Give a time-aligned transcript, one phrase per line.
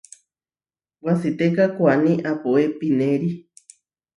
[1.05, 3.29] Wasitéka koaní apoé pinéri.